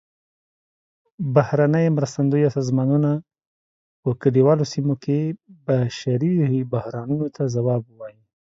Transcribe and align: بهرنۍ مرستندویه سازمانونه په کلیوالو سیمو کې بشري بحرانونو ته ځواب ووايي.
بهرنۍ 1.33 1.85
مرستندویه 1.97 2.49
سازمانونه 2.57 3.11
په 4.01 4.09
کلیوالو 4.21 4.65
سیمو 4.73 4.93
کې 5.03 5.19
بشري 5.65 6.33
بحرانونو 6.71 7.27
ته 7.35 7.41
ځواب 7.55 7.81
ووايي. 7.85 8.19